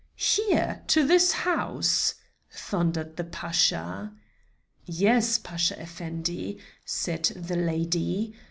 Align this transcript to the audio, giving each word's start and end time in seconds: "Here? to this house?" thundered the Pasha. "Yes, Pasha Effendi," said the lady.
"Here? 0.15 0.81
to 0.87 1.05
this 1.05 1.31
house?" 1.31 2.15
thundered 2.51 3.17
the 3.17 3.23
Pasha. 3.23 4.11
"Yes, 4.83 5.37
Pasha 5.37 5.79
Effendi," 5.79 6.57
said 6.83 7.25
the 7.35 7.55
lady. 7.55 8.33